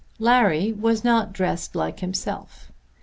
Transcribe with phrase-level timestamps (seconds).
[0.17, 2.71] Larry was not dressed like himself.